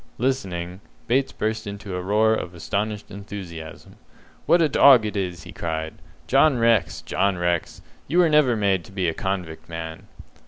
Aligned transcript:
Listening, 0.17 0.81
Bates 1.05 1.31
burst 1.31 1.67
into 1.67 1.95
a 1.95 2.01
roar 2.01 2.33
of 2.33 2.55
astonished 2.55 3.11
enthusiasm. 3.11 3.97
"What 4.47 4.59
a 4.59 4.67
dog 4.67 5.05
it 5.05 5.15
is!" 5.15 5.43
he 5.43 5.51
cried. 5.51 5.93
"John 6.25 6.57
Rex, 6.57 7.03
John 7.03 7.37
Rex, 7.37 7.83
you 8.07 8.17
were 8.17 8.27
never 8.27 8.55
made 8.55 8.83
to 8.85 8.91
be 8.91 9.07
a 9.07 9.13
convict, 9.13 9.69
man!" 9.69 10.07